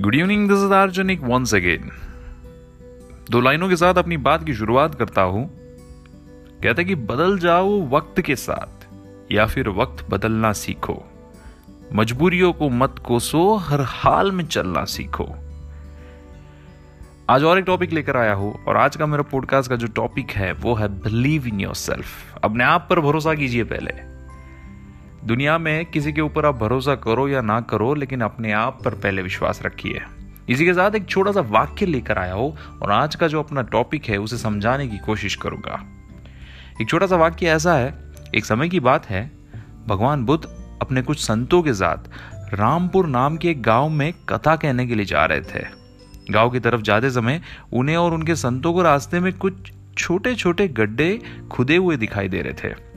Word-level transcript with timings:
Good 0.00 0.14
evening 0.14 0.48
this 0.48 0.58
is 0.58 0.72
आर्जनिक 0.72 1.20
once 1.20 1.54
again 1.54 1.90
दो 3.30 3.40
लाइनों 3.40 3.68
के 3.68 3.76
साथ 3.76 3.94
अपनी 3.94 4.16
बात 4.16 4.44
की 4.44 4.54
शुरुआत 4.54 4.94
करता 4.94 5.22
हूँ। 5.22 5.50
कहते 6.62 6.84
कि 6.84 6.94
बदल 6.94 7.38
जाओ 7.38 7.88
वक्त 7.88 8.20
के 8.20 8.36
साथ, 8.36 8.86
या 9.32 9.46
फिर 9.46 9.68
वक्त 9.68 10.10
बदलना 10.10 10.52
सीखो। 10.52 11.04
मजबूरियों 11.92 12.52
को 12.52 12.68
मत 12.68 12.94
कोसो, 13.06 13.56
हर 13.56 13.80
हाल 13.80 14.32
में 14.32 14.46
चलना 14.46 14.84
सीखो। 14.84 15.28
आज 17.30 17.44
और 17.44 17.58
एक 17.58 17.64
टॉपिक 17.64 17.92
लेकर 17.92 18.16
आया 18.16 18.34
हूँ, 18.34 18.64
और 18.64 18.76
आज 18.76 18.96
का 18.96 19.06
मेरा 19.06 19.22
पॉडकास्ट 19.22 19.70
का 19.70 19.76
जो 19.76 19.86
टॉपिक 19.86 20.30
है, 20.30 20.52
वो 20.52 20.74
है 20.74 20.88
बिलीव 20.88 21.46
इन 21.46 21.60
योर 21.60 21.74
सेल्फ 21.74 22.38
अपने 22.44 22.64
आप 22.64 22.86
पर 22.90 23.00
भरोसा 23.00 23.34
कीजिए 23.34 23.64
पहले। 23.64 24.09
दुनिया 25.24 25.58
में 25.58 25.86
किसी 25.86 26.12
के 26.12 26.20
ऊपर 26.20 26.46
आप 26.46 26.54
भरोसा 26.54 26.94
करो 26.94 27.28
या 27.28 27.40
ना 27.40 27.60
करो, 27.60 27.94
लेकिन 27.94 28.20
अपने 28.20 28.52
आप 28.52 28.78
पर 28.84 28.94
पहले 28.94 29.22
विश्वास 29.22 29.62
रखिए। 29.62 30.00
इसी 30.48 30.64
के 30.64 30.74
साथ 30.74 30.90
एक 30.90 31.06
छोटा 31.06 31.32
सा 31.32 31.40
वाक्य 31.40 31.86
लेकर 31.86 32.18
आया 32.18 32.32
हो, 32.32 32.56
और 32.82 32.90
आज 32.90 33.14
का 33.14 33.28
जो 33.28 33.42
अपना 33.42 33.62
टॉपिक 33.62 34.04
है, 34.04 34.18
उसे 34.18 34.38
समझाने 34.38 34.88
की 34.88 34.98
कोशिश 34.98 35.34
करूँगा। 35.34 35.84
एक 36.82 36.88
छोटा 36.88 37.06
सा 37.06 37.16
वाक्य 37.16 37.46
ऐसा 37.46 37.74
है, 37.74 37.94
एक 38.34 38.44
समय 38.44 38.68
की 38.68 38.80
बात 38.80 39.06
है, 39.06 39.30
भगवान 39.86 40.24
बुद्ध 40.24 40.44
अपने 40.82 41.02
कुछ 41.02 41.20
संतों 41.20 41.62
के 41.62 41.74
साथ 41.74 41.98
रामपुर 42.54 43.06
नाम 43.06 43.36
के 43.36 43.48
एक 43.48 43.62
गाँव 43.62 43.88
में 43.88 44.12
कथा 44.28 44.56
कहने 44.56 44.86
के 44.86 44.94
लिए 44.94 45.04
जा 45.04 45.24
रहे 45.24 45.40
थे। 45.40 45.64
गाँव 46.30 46.50
की 46.50 46.60
तरफ़ 46.60 46.80
जाते 46.80 47.10
समय 47.10 47.40
उन्हें 47.72 47.96
और 47.96 48.14
उनके 48.14 48.34
संतों 48.34 48.72
को 48.72 48.82
रास्ते 48.82 49.20
में 49.20 49.32
कुछ 49.32 49.72
छोटे 49.98 50.34
छोटे 50.34 50.68
गड्ढे 50.68 51.20
खुदे 51.50 51.76
हुए 51.76 51.96
दिखाई 51.96 52.28
दे 52.28 52.42
रहे 52.42 52.52
थे। 52.52 52.89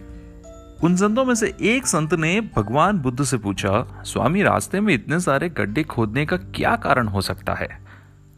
उन 0.84 0.96
संतों 0.96 1.26
में 1.26 1.36
से 1.36 1.56
एक 1.62 1.88
संत 1.88 2.14
ने 2.14 2.50
भगवान 2.56 2.98
बुद्ध 2.98 3.24
से 3.24 3.38
पूछा, 3.38 4.02
स्वामी, 4.06 4.42
रास्ते 4.44 4.80
में 4.80 4.94
इतने 4.94 5.20
सारे 5.20 5.50
गड्ढे 5.50 5.84
खोदने 5.84 6.26
का 6.26 6.38
क्या 6.38 6.76
कारण 6.76 7.08
हो 7.08 7.22
सकता 7.22 7.54
है? 7.54 7.80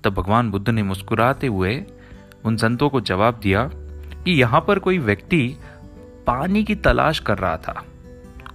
तब 0.04 0.14
भगवान 0.14 0.52
बुद्ध 0.52 0.70
ने 0.70 0.84
मुस्कुराते 0.84 1.48
हुए 1.48 1.84
उन 2.44 2.58
संतों 2.58 2.90
को 2.90 3.02
जवाब 3.02 3.40
दिया 3.44 3.70
कि 4.24 4.32
यहाँ 4.32 4.62
पर 4.68 4.80
कोई 4.80 4.98
व्यक्ति 4.98 5.58
पानी 6.28 6.64
की 6.64 6.76
तलाश 6.76 7.20
कर 7.20 7.38
रहा 7.38 7.58
था। 7.58 7.84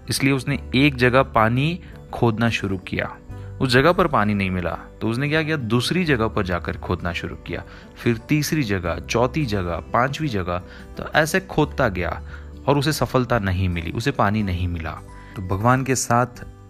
इसलिए 0.08 0.32
उसने 0.32 0.70
एक 0.74 0.96
जगह 0.96 1.22
पानी 1.22 1.80
खोदना 2.12 2.50
शुरू 2.50 2.78
किया। 2.78 3.16
उस 3.60 3.68
जगह 3.68 3.92
पर 3.92 4.06
पानी 4.06 4.34
नहीं 4.34 4.50
मिला 4.50 4.78
तो 5.00 5.08
उसने 5.08 5.28
क्या 5.28 5.42
किया? 5.42 5.56
दूसरी 5.56 6.04
जगह 6.04 6.28
पर 6.28 6.44
जाकर 6.44 6.76
खोदना 6.76 7.12
शुरू 7.12 7.36
किया। 7.36 7.62
फिर 7.96 8.16
तीसरी 8.18 8.62
जगह, 8.62 8.98
चौथी 9.00 9.44
जगह, 9.46 9.76
पांचवी 9.92 10.28
जगह 10.28 10.62
तो 10.96 11.04
ऐसे 11.14 11.40
खोदता 11.40 11.88
गया। 11.88 12.22
और 12.68 12.78
उसे 12.78 12.92
सफलता 12.92 13.38
नहीं 13.38 13.68
मिली, 13.68 13.90
उसे 13.90 14.10
पानी 14.10 14.42
नहीं 14.42 14.68
मिला। 14.68 14.90
तो 15.36 15.42
भगवान 15.42 15.84
के 15.84 15.94
साथ 15.94 16.26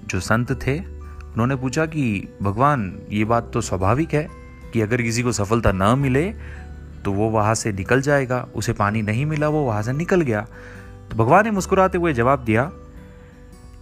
जो 0.07 0.21
संत 0.21 0.53
थे, 0.53 0.79
उन्होंने 0.79 1.57
पूछा 1.57 1.87
कि, 1.87 2.29
भगवान, 2.43 2.99
ये 3.11 3.25
बात 3.25 3.51
तो 3.55 3.61
स्वाभाविक 3.61 4.15
है 4.15 4.29
कि 4.73 4.81
अगर 4.81 5.03
किसी 5.03 5.23
को 5.23 5.33
सफलता 5.33 5.73
न 5.73 5.99
मिले 5.99 6.35
तो 7.05 7.13
वो 7.13 7.31
वहाँ 7.31 7.55
से 7.55 7.73
निकल 7.73 8.01
जाएगा। 8.01 8.49
उसे 8.55 8.73
पानी 8.73 9.03
नहीं 9.03 9.27
मिला, 9.27 9.49
वो 9.49 9.65
वहाँ 9.65 9.83
से 9.83 9.93
निकल 9.93 10.21
गया। 10.21 10.41
तो 11.11 11.17
भगवान 11.17 11.45
ने 11.45 11.51
मुस्कुराते 11.51 11.99
हुए 11.99 12.13
जवाब 12.13 12.45
दिया 12.45 12.71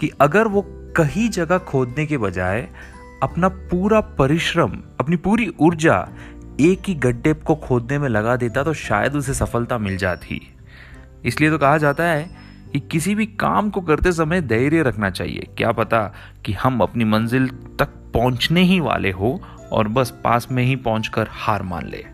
कि 0.01 0.11
अगर 0.21 0.49
वो 0.49 0.65
कहीं 0.97 1.31
जगह 1.31 1.59
खोदने 1.59 2.07
के 2.07 2.19
बजाय 2.19 2.69
अपना 3.23 3.49
पूरा 3.49 4.01
परिश्रम, 4.01 4.73
अपनी 5.01 5.17
पूरी 5.17 5.55
ऊर्जा 5.61 6.09
एक 6.61 6.83
ही 6.87 6.95
गड्ढे 6.95 7.33
को 7.35 7.55
खोदने 7.55 7.99
में 7.99 8.09
लगा 8.09 8.37
देता 8.37 8.63
तो 8.63 8.75
शायद 8.75 9.17
उसे 9.17 9.35
सफलता 9.35 9.79
मिल 9.79 9.97
जाती। 9.97 10.55
इसलिए 11.25 11.51
तो 11.51 11.59
कहा 11.59 11.79
जाता 11.79 12.05
है 12.05 12.31
कि 12.73 12.81
किसी 12.81 13.15
भी 13.15 13.27
काम 13.27 13.71
को 13.71 13.81
करते 13.81 14.13
समय 14.13 14.41
धैर्य 14.41 14.83
रखना 14.83 15.11
चाहिए। 15.11 15.47
क्या 15.57 15.73
पता 15.73 16.03
कि 16.45 16.53
हम 16.53 16.81
अपनी 16.81 17.05
मंजिल 17.05 17.49
तक 17.79 17.95
पहुँचने 18.15 18.63
ही 18.63 18.81
वाले 18.81 19.11
हो 19.11 19.41
और 19.73 19.89
बस 19.89 20.11
पास 20.25 20.49
में 20.51 20.63
ही 20.65 20.77
पहुंचकर 20.77 21.29
हार 21.31 21.63
मान 21.63 21.89
ले। 21.89 22.05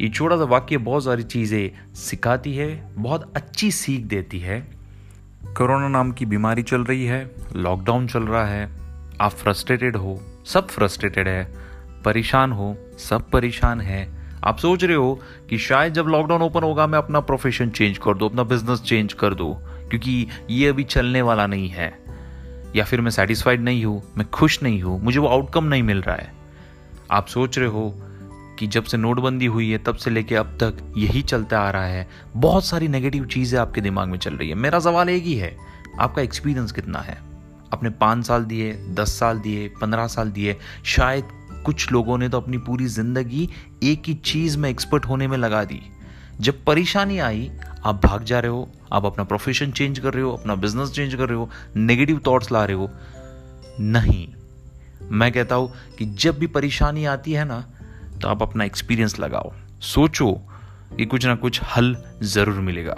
ये 0.00 0.08
छोटा 0.08 0.36
सा 0.36 0.44
वाक्य 0.44 0.78
बहुत 0.78 1.04
सारी 1.04 1.22
चीज़ें 1.22 1.94
सिखाती 1.94 2.54
है, 2.54 2.94
बहुत 2.94 3.32
अच्छी 3.36 3.70
सीख 3.70 4.04
देती 4.04 4.38
है। 4.38 4.60
कोरोना 5.56 5.88
नाम 5.88 6.12
की 6.12 6.26
बीमारी 6.26 6.62
चल 6.62 6.84
रही 6.84 7.04
है, 7.04 7.30
लॉकडाउन 7.56 8.06
चल 8.06 8.22
रहा 8.22 8.44
है, 8.44 8.68
आप 9.20 9.30
फ्रस्ट्रेटेड 9.30 9.96
हो, 9.96 10.20
सब 10.46 10.68
फ्रस्ट्रेटेड 10.68 11.28
है, 11.28 11.44
परेशान 12.04 12.52
हो, 12.52 12.76
सब 12.98 13.30
परेशान 13.30 13.80
है 13.80 14.13
आप 14.44 14.58
सोच 14.58 14.84
रहे 14.84 14.96
हो 14.96 15.20
कि 15.50 15.58
शायद 15.58 15.92
जब 15.92 16.06
लॉकडाउन 16.06 16.42
ओपन 16.42 16.62
होगा, 16.62 16.86
मैं 16.86 16.98
अपना 16.98 17.20
प्रोफेशन 17.20 17.70
चेंज 17.70 17.98
कर 17.98 18.14
दू, 18.14 18.28
अपना 18.28 18.42
बिज़नेस 18.42 18.80
चेंज 18.80 19.12
कर 19.12 19.34
दू, 19.34 19.56
क्योंकि 19.60 20.28
ये 20.50 20.68
अभी 20.68 20.84
चलने 20.84 21.22
वाला 21.22 21.46
नहीं 21.46 21.68
है। 21.68 22.04
या 22.76 22.84
फिर 22.84 23.00
मैं 23.00 23.10
सेटिस्फाइड 23.10 23.60
नहीं 23.60 23.84
हूँ, 23.84 24.02
मैं 24.18 24.30
खुश 24.30 24.62
नहीं 24.62 24.82
हूँ, 24.82 25.02
मुझे 25.02 25.18
वो 25.18 25.28
आउटकम 25.28 25.64
नहीं 25.64 25.82
मिल 25.82 26.02
रहा 26.02 26.16
है। 26.16 26.32
आप 27.10 27.26
सोच 27.26 27.58
रहे 27.58 27.68
हो 27.68 27.94
कि 28.58 28.66
जब 28.66 28.84
से 28.84 28.96
नोटबंदी 28.96 29.46
हुई 29.46 29.70
है, 29.70 29.78
तब 29.78 29.94
से 29.94 30.10
लेके 30.10 30.34
अब 30.34 30.46
तक 30.46 30.94
यही 30.96 31.22
चलता 31.22 31.60
आ 31.60 31.70
रहा 31.70 31.86
है। 31.86 32.08
बहुत 32.36 32.64
सारी 32.64 32.88
नेगेटिव 32.88 33.24
चीज़ें 33.24 33.60
आपके 33.60 33.80
दिमाग 33.80 34.08
में 34.08 34.18
चल 34.18 34.34
रही 34.34 34.48
है। 34.48 34.54
मेरा 34.54 34.78
सवाल 34.78 35.08
एक 35.08 35.22
ही 35.22 35.34
है, 35.34 35.56
आपका 36.00 36.22
एक्सपीरियंस 36.22 36.72
कितना 36.72 36.98
है? 36.98 37.18
आपने 37.72 37.90
पाँच 37.90 38.26
साल 38.26 38.44
दिए, 38.44 38.72
दस 38.72 39.18
साल 39.18 39.38
दिए, 39.38 39.68
पंद्रह 39.68 40.06
साल 40.06 40.30
दिए, 40.30 40.56
शायद 40.84 41.24
कुछ 41.64 41.90
लोगों 41.92 42.18
ने 42.18 42.28
तो 42.28 42.40
अपनी 42.40 42.58
पूरी 42.58 42.86
ज़िंदगी 42.88 43.48
एक 43.82 44.02
ही 44.06 44.14
चीज़ 44.14 44.58
में 44.58 44.68
एक्सपर्ट 44.70 45.06
होने 45.06 45.26
में 45.28 45.36
लगा 45.38 45.64
दी। 45.64 45.80
जब 46.40 46.64
परेशानी 46.64 47.18
आई, 47.18 47.50
आप 47.84 48.00
भाग 48.04 48.24
जा 48.24 48.38
रहे 48.40 48.50
हो, 48.50 48.68
आप 48.92 49.04
अपना 49.06 49.24
प्रोफेशन 49.24 49.70
चेंज 49.70 49.98
कर 49.98 50.14
रहे 50.14 50.22
हो, 50.22 50.32
अपना 50.32 50.54
बिज़नेस 50.54 50.90
चेंज 50.90 51.14
कर 51.14 51.28
रहे 51.28 51.38
हो 51.38 51.50
नेगेटिव 51.76 52.20
थॉट्स 52.26 52.52
ला 52.52 52.64
रहे 52.64 52.76
हो। 52.76 52.90
नहीं। 53.80 54.26
मैं 55.10 55.30
कहता 55.32 55.54
हूँ 55.54 55.72
कि 55.98 56.04
जब 56.06 56.38
भी 56.38 56.46
परेशानी 56.48 57.04
आती 57.04 57.32
है 57.32 57.44
ना 57.44 57.60
तो 58.22 58.28
आप 58.28 58.42
अपना 58.42 58.64
एक्सपीरियंस 58.64 59.18
लगाओ। 59.20 59.52
सोचो 59.84 60.32
कि 60.96 61.04
कुछ 61.04 61.26
ना 61.26 61.34
कुछ 61.34 61.60
हल 61.76 61.96
ज़रूर 62.22 62.60
मिलेगा। 62.60 62.94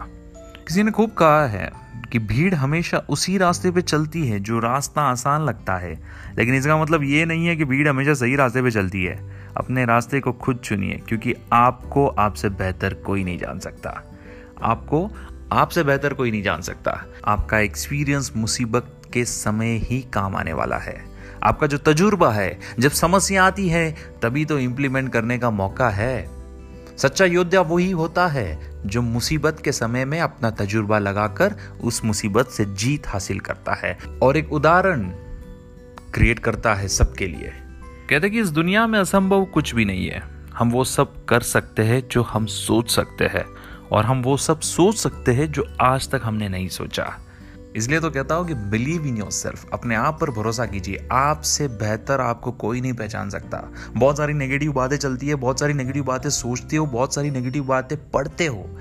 किसी 0.66 0.82
ने 0.82 0.90
खूब 0.90 1.12
कहा 1.12 1.46
है 1.46 1.70
कि 2.12 2.18
भीड़ 2.18 2.54
हमेशा 2.54 2.98
उसी 2.98 3.38
रास्ते 3.38 3.70
पे 3.70 3.82
चलती 3.82 4.26
है, 4.26 4.40
जो 4.40 4.58
रास्ता 4.58 5.02
आसान 5.02 5.42
लगता 5.42 5.76
है। 5.76 6.00
लेकिन 6.38 6.54
इसका 6.54 6.82
मतलब 6.82 7.02
ये 7.02 7.24
नहीं 7.24 7.46
है 7.46 7.56
कि 7.56 7.64
भीड़ 7.64 7.88
हमेशा 7.88 8.14
सही 8.14 8.36
रास्ते 8.36 8.62
पे 8.62 8.70
चलती 8.70 9.04
है। 9.04 9.36
अपने 9.56 9.84
रास्ते 9.84 10.20
को 10.20 10.32
खुद 10.32 10.56
चुनिए, 10.56 11.02
क्योंकि 11.08 11.34
आपको 11.52 12.06
आपसे 12.06 12.48
बेहतर 12.48 12.94
कोई 12.94 13.24
नहीं 13.24 13.38
जान 13.38 13.58
सकता। 13.58 14.02
आपको 14.62 15.10
आपसे 15.52 15.84
बेहतर 15.84 16.14
कोई 16.14 16.30
नहीं 16.30 16.42
जान 16.42 16.60
सकता। 16.60 17.04
आपका 17.26 17.58
एक्सपीरियंस 17.58 18.32
मुसीबत 18.36 19.02
के 19.12 19.24
समय 19.24 19.76
ही 19.76 20.06
काम 20.12 20.36
आने 20.36 20.52
वाला 20.52 20.76
है। 20.76 21.04
आपका 21.42 21.66
जो 21.66 21.78
तजुर्बा 21.78 22.32
है, 22.32 22.58
जब 22.78 22.90
समस्या 22.90 23.44
आती 23.44 23.68
है, 23.68 23.96
तभी 24.22 24.44
तो 24.44 24.58
इंप्लीमेंट 24.58 25.12
करने 25.12 25.38
का 25.38 25.50
मौका 25.50 25.90
है। 25.90 26.35
सच्चा 26.98 27.24
योद्धा 27.24 27.60
वही 27.60 27.90
होता 27.90 28.26
है 28.26 28.76
जो 28.86 29.02
मुसीबत 29.02 29.60
के 29.64 29.72
समय 29.72 30.04
में 30.04 30.20
अपना 30.20 30.50
तजुर्बा 30.50 30.98
लगाकर 30.98 31.54
उस 31.80 32.04
मुसीबत 32.04 32.46
से 32.46 32.64
जीत 32.64 33.08
हासिल 33.08 33.40
करता 33.40 33.74
है 33.74 33.98
और 34.22 34.36
एक 34.36 34.52
उदाहरण 34.52 35.02
क्रिएट 36.14 36.38
करता 36.38 36.74
है 36.74 36.88
सबके 36.88 37.26
लिए। 37.26 37.52
कहते 38.10 38.30
कि 38.30 38.40
इस 38.40 38.48
दुनिया 38.48 38.86
में 38.86 38.98
असंभव 38.98 39.44
कुछ 39.44 39.74
भी 39.74 39.84
नहीं 39.84 40.06
है। 40.06 40.22
हम 40.54 40.70
वो 40.70 40.84
सब 40.84 41.24
कर 41.24 41.40
सकते 41.40 41.82
हैं 41.82 42.08
जो 42.08 42.22
हम 42.22 42.46
सोच 42.46 42.90
सकते 42.90 43.24
हैं 43.24 43.44
और 43.92 44.04
हम 44.04 44.22
वो 44.22 44.36
सब 44.36 44.60
सोच 44.60 44.96
सकते 44.96 45.32
हैं 45.32 45.52
जो 45.52 45.66
आज 45.80 46.10
तक 46.10 46.20
हमने 46.24 46.48
नहीं 46.48 46.68
सोचा। 46.68 47.25
इसलिए 47.76 48.00
तो 48.00 48.10
कहता 48.10 48.34
हूँ 48.34 48.46
कि 48.46 48.54
बिलीव 48.54 49.06
इन 49.06 49.16
योर 49.16 49.30
सेल्फ 49.30 49.70
अपने 49.72 49.94
आप 49.94 50.20
पर 50.20 50.30
भरोसा 50.30 50.66
कीजिए। 50.66 51.08
आपसे 51.12 51.68
बेहतर 51.68 52.20
आपको 52.20 52.52
कोई 52.52 52.80
नहीं 52.80 52.92
पहचान 52.92 53.30
सकता। 53.30 53.62
बहुत 53.96 54.16
सारी 54.16 54.32
नेगेटिव 54.32 54.72
बातें 54.72 54.96
चलती 54.96 55.28
है, 55.28 55.34
बहुत 55.34 55.60
सारी 55.60 55.72
नेगेटिव 55.72 56.04
बातें 56.04 56.30
सोचते 56.30 56.76
हो, 56.76 56.86
बहुत 56.86 57.14
सारी 57.14 57.30
नेगेटिव 57.30 57.64
बातें 57.64 58.10
पढ़ते 58.10 58.46
हो। 58.46 58.78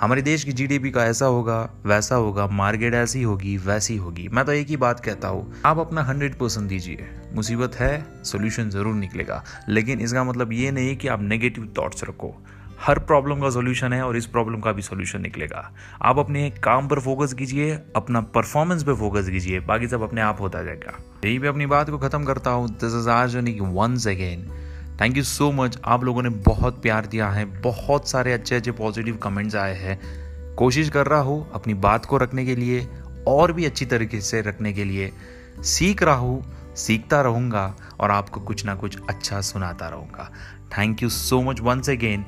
हमारे 0.00 0.22
देश 0.22 0.44
की 0.44 0.52
जीडीपी 0.52 0.90
का 0.90 1.04
ऐसा 1.04 1.26
होगा, 1.26 1.70
वैसा 1.86 2.14
होगा 2.14 2.46
मार्केट 2.46 2.94
ऐसी 2.94 3.22
होगी, 3.22 3.56
वैसी 3.56 3.96
होगी। 3.96 4.28
मैं 4.28 4.44
तो 4.44 4.52
एक 4.52 4.68
ही 4.68 4.76
बात 4.76 5.00
कहता 5.00 5.28
हूँ, 5.28 5.52
आप 5.64 5.78
अपना 5.78 6.02
हंड्रेड 6.02 6.34
परसेंट 6.34 6.68
दीजिए। 6.68 7.08
मुसीबत 7.34 7.74
है 7.74 8.22
सोल्यूशन 8.24 8.70
ज़रूर 8.70 8.94
निकलेगा। 8.94 9.44
लेकिन 9.68 10.00
इसका 10.00 10.24
मतलब 10.24 10.52
ये 10.52 10.70
नहीं 10.70 10.96
कि 10.96 11.08
आप 11.08 11.22
नेगेटिव 11.22 11.74
थॉट्स 11.78 12.04
रखो। 12.04 12.34
हर 12.80 12.98
प्रॉब्लम 12.98 13.40
का 13.40 13.50
सोल्यूशन 13.50 13.92
है 13.92 14.02
और 14.02 14.16
इस 14.16 14.26
प्रॉब्लम 14.26 14.60
का 14.60 14.72
भी 14.72 14.82
सोल्यूशन 14.82 15.20
निकलेगा। 15.20 15.72
आप 16.02 16.18
अपने 16.18 16.48
काम 16.50 16.88
पर 16.88 17.00
फोकस 17.00 17.32
कीजिए, 17.32 17.78
अपना 17.96 18.20
परफॉर्मेंस 18.20 18.82
पे 18.82 18.94
फोकस 18.94 19.28
कीजिए, 19.28 19.60
बाकी 19.60 19.88
सब 19.88 20.02
अपने 20.02 20.20
आप 20.20 20.40
होता 20.40 20.62
जाएगा। 20.62 20.98
यही 21.24 21.38
पे 21.38 21.48
अपनी 21.48 21.66
बात 21.66 21.90
को 21.90 21.98
खत्म 21.98 22.24
करता 22.24 22.50
हूँ। 22.50 22.68
दिस 22.70 22.94
इज़ 22.94 23.08
आज 23.08 23.36
once 23.60 24.06
again 24.08 24.48
thank 25.00 25.16
you 25.16 25.22
so 25.22 25.50
much 25.52 25.78
आप 25.84 26.04
लोगों 26.04 26.22
ने 26.22 26.28
बहुत 26.28 26.80
प्यार 26.82 27.06
दिया 27.06 27.28
है। 27.28 27.44
बहुत 27.60 28.08
सारे 28.08 28.32
अच्छे 28.32 28.56
अच्छे 28.56 28.70
पॉजिटिव 28.72 29.16
कमेंट्स 29.16 29.56
आए 29.56 29.74
हैं। 29.74 29.98
कोशिश 30.56 30.88
कर 30.88 31.06
रहा 31.06 31.20
हूँ 31.20 31.50
अपनी 31.54 31.74
बात 31.74 32.06
को 32.06 32.16
रखने 32.16 32.44
के 32.44 32.56
लिए, 32.56 32.86
और 33.28 33.52
भी 33.52 33.64
अच्छी 33.64 33.86
तरीके 33.86 34.20
से 34.20 34.40
रखने 34.40 34.72
के 34.72 34.84
लिए। 34.84 35.12
सीख 35.64 36.02
रहा 36.02 36.14
हूँ, 36.14 36.42
सीखता 36.76 37.20
रहूँगा 37.20 37.74
और 38.00 38.10
आपको 38.10 38.40
कुछ 38.40 38.64
ना 38.66 38.74
कुछ 38.74 38.98
अच्छा 39.08 39.40
सुनाता 39.40 39.88
रहूँगा। 39.88 40.30
Thank 40.78 41.02
you 41.02 41.08
so 41.08 41.40
much 41.42 41.60
once 41.60 41.90
again 41.90 42.24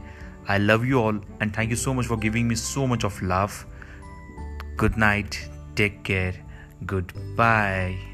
I 0.49 0.59
love 0.59 0.85
you 0.85 1.01
all 1.01 1.19
and 1.41 1.55
thank 1.55 1.71
you 1.71 1.77
so 1.77 1.95
much 1.95 2.07
for 2.07 2.17
giving 2.17 2.49
me 2.49 2.55
so 2.55 2.87
much 2.87 3.05
of 3.05 3.21
love. 3.23 3.67
Good 4.77 4.97
night. 4.97 5.39
Take 5.77 6.03
care. 6.05 6.35
Goodbye. 6.87 8.10